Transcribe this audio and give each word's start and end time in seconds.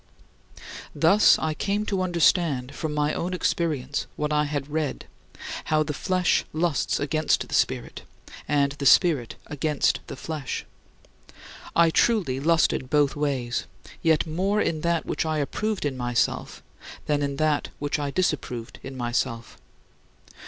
11. 0.55 0.65
Thus 0.95 1.37
I 1.37 1.53
came 1.53 1.85
to 1.85 2.01
understand 2.01 2.73
from 2.73 2.91
my 2.95 3.13
own 3.13 3.35
experience 3.35 4.07
what 4.15 4.33
I 4.33 4.45
had 4.45 4.67
read, 4.67 5.05
how 5.65 5.83
"the 5.83 5.93
flesh 5.93 6.43
lusts 6.53 6.99
against 6.99 7.47
the 7.47 7.53
Spirit, 7.53 8.01
and 8.47 8.71
the 8.71 8.87
Spirit 8.87 9.35
against 9.45 9.99
the 10.07 10.15
flesh." 10.15 10.65
I 11.75 11.91
truly 11.91 12.39
lusted 12.39 12.89
both 12.89 13.15
ways, 13.15 13.67
yet 14.01 14.25
more 14.25 14.59
in 14.59 14.81
that 14.81 15.05
which 15.05 15.23
I 15.23 15.37
approved 15.37 15.85
in 15.85 15.95
myself 15.97 16.63
than 17.05 17.21
in 17.21 17.35
that 17.35 17.67
which 17.77 17.99
I 17.99 18.09
disapproved 18.09 18.79
in 18.81 18.97
myself. 18.97 19.59